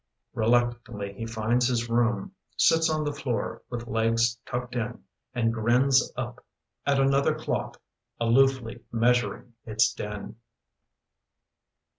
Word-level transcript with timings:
Reluctantly 0.33 1.13
he 1.13 1.27
finds 1.27 1.67
his 1.67 1.87
room, 1.87 2.33
Sits 2.57 2.89
on 2.89 3.03
the 3.03 3.13
floor, 3.13 3.61
with 3.69 3.85
legs 3.87 4.37
tucked 4.47 4.75
in, 4.75 5.03
And 5.35 5.53
grins 5.53 6.11
up 6.17 6.43
at 6.87 6.99
another 6.99 7.35
clock 7.35 7.79
Aloofly 8.19 8.81
measuring 8.91 9.53
its 9.63 9.93
din. 9.93 10.37